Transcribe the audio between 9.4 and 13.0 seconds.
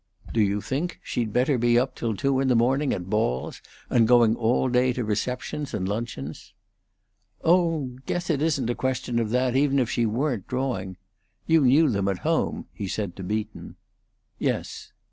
even if she weren't drawing. You knew them at home," he